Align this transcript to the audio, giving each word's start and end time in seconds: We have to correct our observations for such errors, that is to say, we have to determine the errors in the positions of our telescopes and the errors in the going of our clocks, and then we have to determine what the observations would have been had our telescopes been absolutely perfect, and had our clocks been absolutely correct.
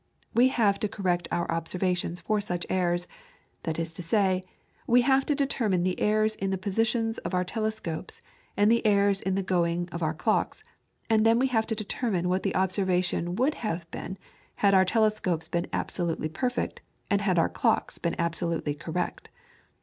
We 0.33 0.47
have 0.47 0.79
to 0.79 0.87
correct 0.87 1.27
our 1.31 1.45
observations 1.51 2.21
for 2.21 2.41
such 2.41 2.65
errors, 2.71 3.07
that 3.61 3.77
is 3.77 3.93
to 3.93 4.01
say, 4.01 4.41
we 4.87 5.01
have 5.03 5.27
to 5.27 5.35
determine 5.35 5.83
the 5.83 5.99
errors 5.99 6.33
in 6.33 6.49
the 6.49 6.57
positions 6.57 7.19
of 7.19 7.35
our 7.35 7.43
telescopes 7.43 8.19
and 8.57 8.71
the 8.71 8.83
errors 8.83 9.21
in 9.21 9.35
the 9.35 9.43
going 9.43 9.89
of 9.91 10.01
our 10.01 10.15
clocks, 10.15 10.63
and 11.07 11.23
then 11.23 11.37
we 11.37 11.49
have 11.53 11.67
to 11.67 11.75
determine 11.75 12.29
what 12.29 12.41
the 12.41 12.55
observations 12.55 13.37
would 13.37 13.53
have 13.53 13.85
been 13.91 14.17
had 14.55 14.73
our 14.73 14.85
telescopes 14.85 15.47
been 15.47 15.67
absolutely 15.71 16.29
perfect, 16.29 16.81
and 17.11 17.21
had 17.21 17.37
our 17.37 17.47
clocks 17.47 17.99
been 17.99 18.15
absolutely 18.17 18.73
correct. 18.73 19.29